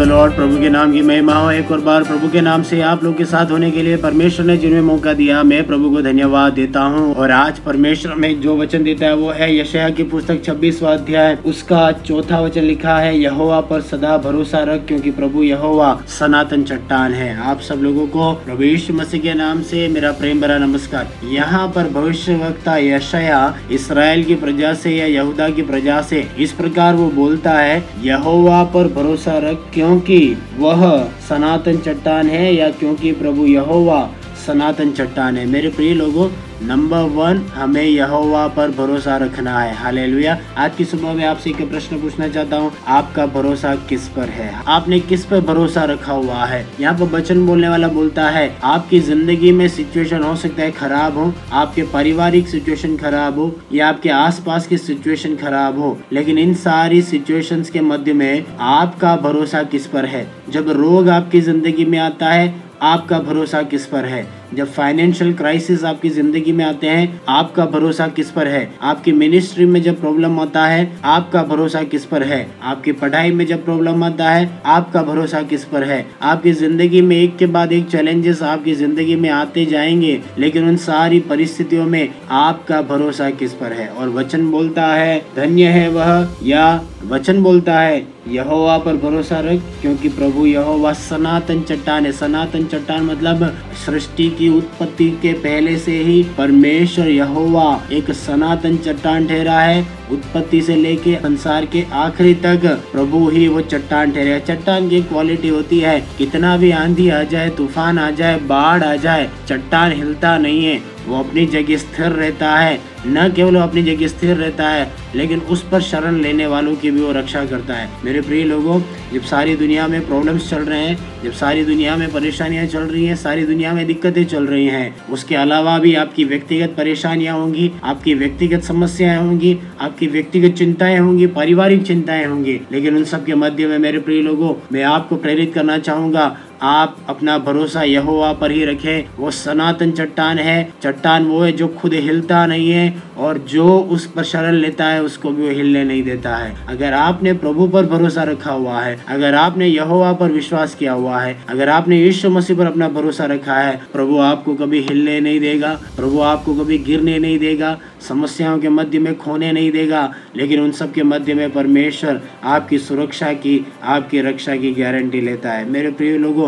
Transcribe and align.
Lord 0.00 0.34
प्रभु 0.34 0.58
के 0.58 0.68
नाम 0.68 0.92
की 0.92 1.00
महिमा 1.02 1.34
हो, 1.34 1.50
एक 1.50 1.70
और 1.72 1.80
बार 1.80 2.04
प्रभु 2.04 2.28
के 2.28 2.40
नाम 2.40 2.62
से 2.62 2.80
आप 2.80 3.02
लोग 3.04 3.16
के 3.16 3.24
साथ 3.24 3.50
होने 3.50 3.70
के 3.70 3.82
लिए 3.82 3.96
परमेश्वर 3.96 4.46
ने 4.46 4.56
जिन्हें 4.56 4.80
मौका 4.80 5.12
दिया, 5.12 5.42
मैं 5.42 5.66
प्रभु 5.66 5.90
को 5.90 6.02
धन्यवाद 6.02 6.52
देता 6.52 6.80
हूँ। 6.80 7.14
और 7.14 7.30
आज 7.30 7.58
परमेश्वर 7.58 8.14
में 8.14 8.40
जो 8.40 8.56
वचन 8.56 8.84
देता 8.84 9.06
है, 9.06 9.14
वो 9.14 9.30
है 9.30 9.58
यशया 9.58 9.88
की 9.90 10.02
पुस्तक 10.02 10.42
छब्बीसवा 10.44 10.92
अध्याय। 10.92 11.36
उसका 11.46 11.90
चौथा 11.92 12.40
वचन 12.40 12.62
लिखा 12.62 12.96
है, 12.98 13.18
यहोवा 13.18 13.60
पर 13.60 13.80
सदा 13.80 14.16
भरोसा 14.18 14.62
रख, 14.62 14.86
क्योंकि 14.86 15.10
प्रभु 15.10 15.42
यहोवा 15.42 15.92
सनातन 16.08 16.62
चट्टान 16.62 17.14
है। 17.14 17.36
आप 17.40 17.60
सब 17.60 17.82
लोगों 17.82 18.06
को 18.06 18.32
प्रभु 18.32 18.62
यीशु 18.62 18.94
मसीह 18.94 19.20
के 19.20 19.34
नाम 19.34 19.62
से 19.62 19.86
मेरा 19.88 20.12
प्रेम 20.12 20.40
भरा 20.40 20.58
नमस्कार। 20.58 21.08
यहाँ 21.24 21.66
पर 21.68 21.88
भविष्य 21.90 22.36
वक्ता 22.36 22.76
यशया 22.76 23.54
इसराइल 23.70 24.24
की 24.24 24.34
प्रजा 24.34 24.72
से 24.74 24.96
या 24.96 25.06
यहूदा 25.06 25.48
की 25.48 25.62
प्रजा 25.62 26.00
से 26.02 26.26
इस 26.38 26.52
प्रकार 26.52 26.94
वो 26.94 27.10
बोलता 27.10 27.52
है, 27.52 27.84
यहोवा 28.02 28.62
पर 28.64 28.92
भरोसा 28.94 29.38
रख 29.38 29.57
क्योंकि 29.74 30.20
वह 30.58 30.86
सनातन 31.28 31.78
चट्टान 31.78 32.28
है 32.28 32.54
या 32.54 32.70
क्योंकि 32.70 33.12
प्रभु 33.12 33.46
यहोवा 33.46 34.00
सनातन 34.48 34.92
चट्टान 34.92 35.36
है। 35.36 35.46
मेरे 35.46 35.68
प्रिय 35.70 35.94
लोगों 35.94 36.28
नंबर 36.62 37.02
वन 37.10 37.38
हमें 37.54 37.82
यहोवा 37.82 38.46
पर 38.48 38.70
भरोसा 38.70 39.16
रखना 39.16 39.58
है। 39.58 39.74
हालेलुया 39.74 40.36
आज 40.58 40.74
की 40.76 40.84
सुबह 40.84 41.12
में 41.14 41.24
आपसे 41.26 41.50
एक 41.50 41.68
प्रश्न 41.70 42.00
पूछना 42.00 42.28
चाहता 42.28 42.56
हूँ, 42.56 42.70
आपका 42.88 43.26
भरोसा 43.26 43.74
किस 43.88 44.06
पर 44.08 44.28
है? 44.28 44.52
आपने 44.68 44.98
किस 45.00 45.24
पर 45.24 45.40
भरोसा 45.40 45.84
रखा 45.84 46.12
हुआ 46.12 46.44
है? 46.44 46.64
यहाँ 46.80 46.94
पर 46.98 47.04
वचन 47.08 47.44
बोलने 47.46 47.68
वाला 47.68 47.88
बोलता 47.88 48.28
है, 48.28 48.56
आपकी 48.64 49.00
ज़िंदगी 49.00 49.52
में 49.52 49.66
सिचुएशन 49.68 50.22
हो 50.22 50.34
सकता 50.36 50.62
है 50.62 50.70
खराब 50.70 51.18
हो, 51.18 51.32
आपके 51.52 51.82
पारिवारिक 51.82 52.48
सिचुएशन 52.48 52.96
खराब 52.96 53.38
हो, 53.38 53.52
या 53.72 53.88
आपके 53.88 54.10
आसपास 54.10 54.66
की 54.66 54.78
सिचुएशन 54.78 55.36
खराब 55.36 55.78
हो, 55.78 55.96
लेकिन 56.12 56.38
इन 56.38 56.54
सारी 56.54 57.02
सिचुएशन 57.02 57.62
के 57.72 57.80
मध्य 57.82 58.12
में 58.12 58.44
आपका 58.60 59.14
भरोसा 59.18 59.62
किस 59.62 59.86
पर 59.86 60.06
है? 60.06 60.26
जब 60.48 60.70
रोग 60.70 61.08
आपकी 61.08 61.40
ज़िंदगी 61.40 61.84
में 61.84 61.98
आता 61.98 62.30
है, 62.30 62.54
आपका 62.82 63.18
भरोसा 63.20 63.62
किस 63.62 63.86
पर 63.86 64.04
है? 64.04 64.26
जब 64.54 64.72
फाइनेंशियल 64.72 65.34
क्राइसिस 65.34 65.84
आपकी 65.84 66.10
ज़िंदगी 66.10 66.52
में 66.52 66.64
आते 66.64 66.86
हैं, 66.86 67.20
आपका 67.28 67.66
भरोसा 67.66 68.08
किस 68.08 68.30
पर 68.30 68.48
है? 68.48 68.74
आपकी 68.82 69.12
मिनिस्ट्री 69.12 69.66
में 69.66 69.82
जब 69.82 70.00
प्रॉब्लम 70.00 70.40
आता 70.40 70.66
है, 70.66 70.96
आपका 71.04 71.42
भरोसा 71.42 71.82
किस 71.82 72.04
पर 72.04 72.22
है? 72.22 72.50
आपकी 72.62 72.92
पढ़ाई 72.92 73.30
में 73.30 73.46
जब 73.46 73.64
प्रॉब्लम 73.64 74.04
आता 74.04 74.30
है, 74.30 74.62
आपका 74.66 75.02
भरोसा 75.02 75.42
किस 75.42 75.64
पर 75.64 75.84
है? 75.84 76.06
आपकी 76.22 76.52
ज़िंदगी 76.52 77.02
में 77.02 77.16
एक 77.16 77.36
के 77.36 77.46
बाद 77.46 77.72
एक 77.72 77.90
चैलेंजेस 77.90 78.42
आपकी 78.42 78.74
ज़िंदगी 78.74 79.16
में 79.16 79.30
आते 79.30 79.66
जाएँगे, 79.66 80.20
लेकिन 80.38 80.68
उन 80.68 80.76
सारी 80.76 81.20
परिस्थितियों 81.20 81.86
में 81.86 82.08
आपका 82.30 82.82
भरोसा 82.82 83.30
किस 83.30 83.52
पर 83.52 83.72
है? 83.72 83.88
और 83.88 84.08
वचन 84.08 84.50
बोलता 84.50 84.86
है, 84.86 85.22
धन्य 85.36 85.64
है 85.64 85.88
वह, 85.88 86.28
या 86.42 86.82
वचन 87.04 87.42
बोलता 87.42 87.80
है, 87.80 88.18
यहोवा 88.28 88.78
पर 88.78 88.96
भरोसा 88.96 89.40
रख, 89.40 89.60
क्योंकि 89.80 90.08
प्रभु 90.08 90.46
यहोवा 90.46 90.92
सनातन 90.92 91.62
चट्टान 91.62 92.06
है। 92.06 92.12
सनातन 92.12 92.64
चट्टान 92.64 93.02
मतलब 93.02 93.58
सृष्टि 93.86 94.30
की 94.38 94.48
उत्पत्ति 94.48 95.10
के 95.22 95.32
पहले 95.38 95.76
से 95.78 95.96
ही 96.02 96.22
परमेश्वर 96.38 97.08
यहोवा 97.08 97.68
एक 97.92 98.10
सनातन 98.12 98.76
चट्टान 98.76 99.26
ठहरा 99.28 99.60
है। 99.60 99.86
उत्पत्ति 100.12 100.60
से 100.62 100.76
लेके 100.76 101.14
संसार 101.16 101.66
के 101.66 101.84
आखिरी 101.94 102.34
तक 102.36 102.66
प्रभु 102.92 103.28
ही 103.28 103.46
वो 103.48 103.60
चट्टान 103.62 104.12
ठहरे 104.12 104.38
चट्टान 104.40 104.88
की 104.88 105.00
क्वालिटी 105.02 105.48
होती 105.48 105.80
है, 105.80 106.00
कितना 106.18 106.56
भी 106.56 106.70
आंधी 106.72 107.08
आ 107.08 107.22
जाए, 107.22 107.50
तूफ़ान 107.50 107.98
आ 107.98 108.10
जाए, 108.10 108.38
बाढ़ 108.40 108.84
आ 108.84 108.94
जाए, 108.96 109.28
चट्टान 109.48 109.92
हिलता 109.92 110.36
नहीं 110.38 110.64
है। 110.64 110.80
वो 111.08 111.18
अपनी 111.18 111.46
जगह 111.46 111.76
स्थिर 111.76 112.06
रहता 112.06 112.56
है, 112.58 112.80
न 113.06 113.32
केवल 113.36 113.56
वो 113.56 113.62
अपनी 113.62 113.82
जगह 113.82 114.06
स्थिर 114.06 114.36
रहता 114.36 114.68
है, 114.68 114.92
लेकिन 115.14 115.40
उस 115.40 115.68
पर 115.68 115.80
शरण 115.80 116.20
लेने 116.20 116.46
वालों 116.46 116.76
की 116.76 116.90
भी 116.90 117.00
वो 117.00 117.12
रक्षा 117.12 117.44
करता 117.44 117.74
है। 117.74 117.88
मेरे 118.04 118.20
प्रिय 118.20 118.44
लोगों, 118.44 118.80
जब 119.14 119.22
सारी 119.22 119.56
दुनिया 119.56 119.86
में 119.88 120.06
प्रॉब्लम्स 120.06 120.50
चल 120.50 120.58
रहे 120.58 120.84
हैं, 120.84 121.22
जब 121.24 121.32
सारी 121.32 121.64
दुनिया 121.64 121.96
में 121.96 122.12
परेशानियाँ 122.12 122.66
चल 122.66 122.80
रही 122.80 123.06
हैं, 123.06 123.16
सारी 123.16 123.44
दुनिया 123.44 123.72
में 123.72 123.86
दिक्कतें 123.86 124.24
चल 124.24 124.46
रही 124.46 124.66
हैं, 124.66 125.06
उसके 125.06 125.34
अलावा 125.34 125.78
भी 125.78 125.94
आपकी 125.94 126.24
व्यक्तिगत 126.24 126.74
परेशानियाँ 126.76 127.38
होंगी, 127.38 127.70
आपकी 127.84 128.14
व्यक्तिगत 128.14 128.62
समस्याएँ 128.62 129.18
होंगी, 129.18 129.58
आपकी 129.80 130.06
व्यक्तिगत 130.06 130.56
चिंताएँ 130.56 130.98
होंगी, 130.98 131.26
पारिवारिक 131.26 131.82
चिंताएँ 131.82 132.26
होंगी। 132.26 132.60
लेकिन 132.72 132.96
उन 132.96 133.04
सब 133.04 133.24
के 133.24 133.34
मध्य 133.34 133.66
में 133.66 133.78
मेरे 133.78 133.98
प्रिय 133.98 134.22
लोगों, 134.22 134.54
मैं 134.72 134.84
आपको 134.84 135.16
प्रेरित 135.16 135.54
करना 135.54 135.78
चाहूँगा 135.78 136.36
आप 136.62 136.96
अपना 137.08 137.38
भरोसा 137.38 137.82
यहोवा 137.82 138.32
पर 138.32 138.50
ही 138.50 138.64
रखें। 138.64 139.08
वो 139.18 139.30
सनातन 139.30 139.90
चट्टान 139.90 140.38
है। 140.38 140.72
चट्टान 140.82 141.24
वो 141.26 141.40
है 141.40 141.52
जो 141.52 141.68
खुद 141.68 141.94
हिलता 141.94 142.46
नहीं 142.46 142.70
है 142.70 143.02
और 143.18 143.38
जो 143.38 143.78
उस 143.78 144.06
पर 144.06 144.22
शरण 144.22 144.52
लेता 144.52 144.86
है, 144.86 145.02
उसको 145.02 145.30
भी 145.30 145.42
वो 145.42 145.48
हिलने 145.48 145.84
नहीं 145.84 146.02
देता 146.02 146.36
है। 146.36 146.56
अगर 146.68 146.92
आपने 146.92 147.32
प्रभु 147.32 147.68
पर 147.68 147.86
भरोसा 147.86 148.22
रखा 148.22 148.52
हुआ 148.52 148.80
है, 148.80 149.04
अगर 149.08 149.34
आपने 149.34 149.66
यहोवा 149.66 150.12
पर 150.12 150.32
विश्वास 150.32 150.74
किया 150.74 150.92
हुआ 150.92 151.20
है, 151.20 151.36
अगर 151.48 151.68
आपने 151.68 151.98
यीशु 151.98 152.30
मसीह 152.30 152.56
पर 152.56 152.66
अपना 152.66 152.88
भरोसा 152.88 153.24
रखा 153.24 153.54
है, 153.54 153.80
प्रभु 153.92 154.18
आपको 154.18 154.54
कभी 154.54 154.80
हिलने 154.80 155.20
नहीं 155.20 155.40
देगा, 155.40 155.80
प्रभु 155.96 156.20
आपको 156.20 156.54
कभी 156.54 156.78
गिरने 156.78 157.18
नहीं 157.18 157.38
देगा, 157.38 157.78
समस्याओं 158.08 158.58
के 158.58 158.68
मध्य 158.68 158.98
में 158.98 159.18
खोने 159.18 159.52
नहीं 159.52 159.72
देगा, 159.72 160.14
लेकिन 160.36 160.60
उन 160.60 160.70
सब 160.70 160.92
के 160.92 161.02
मध्य 161.02 161.34
में 161.34 161.50
परमेश्वर 161.50 162.20
आपकी 162.44 162.78
सुरक्षा 162.78 163.32
की, 163.32 163.66
आपकी 163.82 164.20
रक्षा 164.20 164.56
की 164.56 164.72
गारंटी 164.72 165.20
लेता 165.20 165.52
है। 165.52 165.70
मेरे 165.70 165.90
प्रिय 165.90 166.18
लोगों 166.18 166.47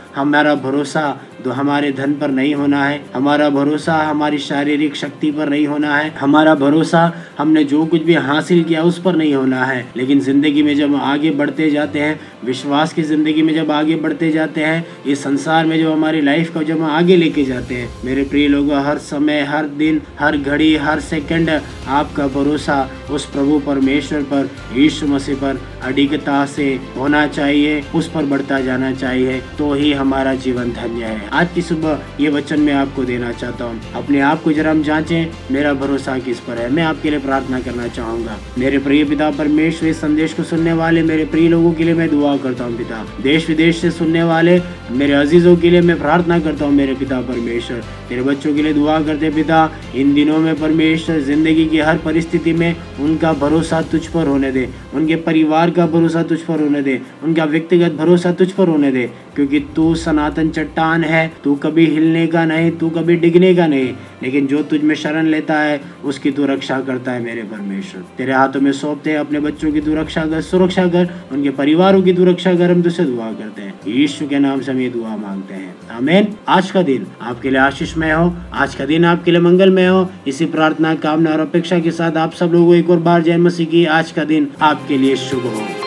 हमारा 0.15 0.55
भरोसा 0.57 1.09
तो 1.43 1.51
हमारे 1.51 1.91
धन 1.91 2.13
पर 2.13 2.31
नहीं 2.31 2.53
होना 2.55 2.83
है। 2.85 2.99
हमारा 3.15 3.49
भरोसा 3.49 3.93
हमारी 3.99 4.37
शारीरिक 4.37 4.95
शक्ति 4.95 5.31
पर 5.31 5.49
नहीं 5.49 5.65
होना 5.67 5.95
है। 5.97 6.09
हमारा 6.15 6.53
भरोसा 6.55 7.01
हमने 7.37 7.63
जो 7.63 7.85
कुछ 7.85 8.01
भी 8.01 8.13
हासिल 8.15 8.63
किया 8.63 8.83
उस 8.83 9.01
पर 9.01 9.15
नहीं 9.15 9.33
होना 9.35 9.63
है। 9.65 9.85
लेकिन 9.97 10.19
ज़िंदगी 10.19 10.63
में 10.63 10.75
जब 10.75 10.95
आगे 10.95 11.31
बढ़ते 11.31 11.69
जाते 11.71 11.99
हैं, 11.99 12.19
विश्वास 12.45 12.93
की 12.93 13.03
ज़िंदगी 13.03 13.41
में 13.41 13.53
जब 13.55 13.71
आगे 13.71 13.95
बढ़ते 13.95 14.31
जाते 14.31 14.63
हैं, 14.63 14.85
इस 15.05 15.23
संसार 15.23 15.65
में 15.65 15.77
जब 15.79 15.91
हमारी 15.91 16.21
लाइफ 16.21 16.53
को 16.53 16.63
जब 16.63 16.81
हम 16.81 16.91
आगे 16.91 17.15
लेके 17.15 17.43
जाते 17.43 17.75
हैं, 17.75 17.89
मेरे 18.05 18.23
प्रिय 18.23 18.47
लोगों, 18.47 18.83
हर 18.85 18.97
समय, 18.99 19.41
हर 19.41 19.67
दिन, 19.77 20.01
हर 20.19 20.37
घड़ी, 20.37 20.75
हर 20.77 20.99
सेकंड 20.99 21.49
आपका 21.89 22.27
भरोसा 22.29 22.89
उस 23.11 23.25
प्रभु 23.25 23.59
परमेश्वर 23.59 24.21
पर, 24.23 24.49
यीशु 24.73 25.07
मसीह 25.07 25.35
पर 25.35 25.61
अडिगता 25.83 26.45
से 26.45 26.69
होना 26.97 27.25
चाहिए, 27.27 27.83
उस 27.95 28.09
पर 28.09 28.25
बढ़ता 28.25 28.59
जाना 28.61 28.91
चाहिए। 28.93 29.41
तो 29.57 29.73
ही 29.73 29.91
हमारा 30.01 30.33
जीवन 30.35 30.71
धन्य 30.71 31.05
है। 31.05 31.29
आज 31.29 31.47
की 31.55 31.61
सुबह 31.61 31.99
ये 32.19 32.29
वचन 32.29 32.59
मैं 32.59 32.73
आपको 32.73 33.03
देना 33.03 33.31
चाहता 33.31 33.65
हूँ। 33.65 33.81
अपने 33.95 34.19
आप 34.21 34.43
को 34.43 34.51
जरा 34.51 34.71
हम 34.71 34.83
जांचें, 34.83 35.31
मेरा 35.51 35.73
भरोसा 35.73 36.17
किस 36.19 36.39
पर 36.39 36.57
है? 36.57 36.69
मैं 36.69 36.83
आपके 36.83 37.09
लिए 37.09 37.19
प्रार्थना 37.19 37.59
करना 37.59 37.87
चाहूँगा। 37.87 38.37
मेरे 38.57 38.77
प्रिय 38.77 39.03
पिता, 39.05 39.29
परमेश्वर, 39.31 39.89
इस 39.89 40.01
संदेश 40.01 40.33
को 40.33 40.43
सुनने 40.43 40.73
वाले 40.73 41.03
मेरे 41.03 41.25
प्रिय 41.25 41.47
लोगों 41.49 41.73
के 41.73 41.83
लिए 41.83 41.93
मैं 41.93 42.09
दुआ 42.09 42.35
करता 42.37 42.63
हूँ 42.63 42.77
पिता। 42.77 43.05
देश 43.21 43.47
विदेश 43.49 43.81
से 43.81 43.91
सुनने 43.91 44.23
वाले 44.23 44.61
मेरे 44.91 45.13
अजीजों 45.13 45.55
के 45.57 45.69
लिए 45.69 45.81
मैं 45.81 45.99
प्रार्थना 45.99 46.39
करता 46.39 46.65
हूँ 46.65 46.73
मेरे 46.73 46.95
पिता 46.95 47.21
परमेश्वर। 47.21 47.83
तेरे 48.11 48.23
बच्चों 48.23 48.55
के 48.55 48.63
लिए 48.63 48.73
दुआ 48.73 49.01
करते 49.01 49.29
पिता, 49.29 49.71
इन 49.95 50.13
दिनों 50.13 50.37
में 50.37 50.59
परमेश्वर 50.59 51.19
ज़िंदगी 51.19 51.65
की 51.65 51.79
हर 51.79 51.97
परिस्थिति 51.97 52.53
में 52.53 52.75
उनका 52.99 53.33
भरोसा 53.33 53.81
तुझ 53.81 54.07
पर 54.07 54.27
होने 54.27 54.51
दे। 54.51 54.69
उनके 54.93 55.15
परिवार 55.15 55.71
का 55.71 55.85
भरोसा 55.87 56.23
तुझ 56.23 56.39
पर 56.39 56.59
होने 56.59 56.81
दे। 56.81 57.01
उनका 57.23 57.45
व्यक्तिगत 57.45 57.91
भरोसा 57.91 58.31
तुझ 58.31 58.51
पर 58.51 58.67
होने 58.67 58.91
दे। 58.91 59.11
क्योंकि 59.35 59.59
तू 59.59 59.95
सनातन 59.95 60.49
चट्टान 60.49 61.03
है, 61.03 61.33
तू 61.43 61.55
कभी 61.55 61.85
हिलने 61.85 62.27
का 62.27 62.45
नहीं, 62.45 62.71
तू 62.71 62.89
कभी 62.89 63.15
डिगने 63.15 63.55
का 63.55 63.67
नहीं। 63.67 63.93
लेकिन 64.23 64.47
जो 64.47 64.63
तुझ 64.63 64.81
में 64.81 64.95
शरण 64.95 65.25
लेता 65.25 65.59
है, 65.59 65.81
उसकी 66.03 66.31
तू 66.31 66.45
रक्षा 66.45 66.81
करता 66.81 67.11
है 67.11 67.23
मेरे 67.23 67.41
परमेश्वर। 67.41 68.01
तेरे 68.17 68.33
हाथों 68.33 68.61
में 68.61 68.71
सौंपते 68.71 69.15
अपने 69.15 69.39
बच्चों 69.39 69.71
की 69.71 69.81
तू 69.81 69.95
रक्षा 69.95 70.25
कर, 70.25 70.41
सुरक्षा 70.41 70.87
कर। 70.87 71.09
उनके 71.31 71.49
परिवारों 71.49 72.01
की 72.01 72.13
तू 72.13 72.25
रक्षा 72.25 72.55
कर, 72.55 72.71
हम 72.71 72.81
तुझसे 72.81 73.03
दुआ 73.03 73.31
करते 73.31 73.61
हैं। 73.61 73.79
यीशु 73.87 74.27
के 74.27 74.39
नाम 74.39 74.61
से 74.61 74.71
हम 74.71 74.79
ये 74.79 74.89
दुआ 74.89 75.15
मांगते 75.17 75.53
हैं। 75.53 75.75
आमेन। 75.91 76.27
आज 76.47 76.71
का 76.71 76.81
दिन 76.81 77.07
आपके 77.21 77.49
लिए 77.49 77.59
आशीषमय 78.01 78.11
हो। 78.11 78.33
आज 78.53 78.75
का 78.75 78.85
दिन 78.85 79.05
आपके 79.05 79.31
लिए 79.31 79.41
मंगलमय 79.41 79.87
हो। 79.87 80.09
इसी 80.27 80.45
प्रार्थना, 80.45 80.95
कामना 80.95 81.31
और 81.31 81.39
अपेक्षा 81.39 81.79
के 81.79 81.91
साथ 81.91 82.17
आप 82.17 82.33
सब 82.33 82.51
लोगों 82.53 82.75
एक 82.75 82.89
और 82.89 82.99
बार 82.99 83.21
जय 83.21 83.37
मसीह 83.37 83.67
की। 83.67 83.85
आज 83.85 84.11
का 84.11 84.23
दिन 84.23 84.47
आपके 84.61 84.97
लिए 84.97 85.15
शुभ 85.15 85.45
हो। 85.45 85.80